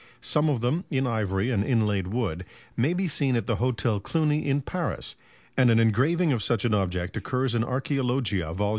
[0.19, 2.43] Some of them, in ivory and inlaid wood,
[2.75, 5.15] may be seen at the Hotel Cluny in Paris,
[5.55, 8.69] and an engraving of such an object occurs in 'Archæologia,' vol.